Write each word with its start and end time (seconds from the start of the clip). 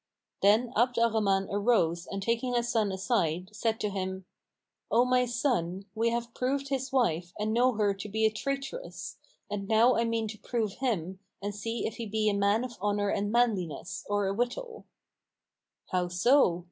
"[FN#464] 0.41 0.41
Then 0.41 0.73
Abd 0.75 0.97
al 0.97 1.11
Rahman 1.11 1.47
arose 1.51 2.07
and 2.07 2.23
taking 2.23 2.55
his 2.55 2.67
son 2.69 2.91
aside, 2.91 3.51
said 3.55 3.79
to 3.81 3.91
him, 3.91 4.25
"O 4.89 5.05
my 5.05 5.27
son, 5.27 5.85
we 5.93 6.09
have 6.09 6.33
proved 6.33 6.69
his 6.69 6.91
wife 6.91 7.33
and 7.37 7.53
know 7.53 7.73
her 7.73 7.93
to 7.93 8.09
be 8.09 8.25
a 8.25 8.31
traitress; 8.31 9.17
and 9.47 9.67
now 9.67 9.93
I 9.95 10.05
mean 10.05 10.27
to 10.29 10.39
prove 10.39 10.73
him 10.79 11.19
and 11.39 11.53
see 11.53 11.85
if 11.85 11.97
he 11.97 12.07
be 12.07 12.29
a 12.29 12.33
man 12.33 12.63
of 12.63 12.79
honour 12.81 13.09
and 13.09 13.31
manliness, 13.31 14.03
or 14.09 14.27
a 14.27 14.33
wittol."[FN#465] 14.33 14.85
"How 15.91 16.07
so?" 16.07 16.59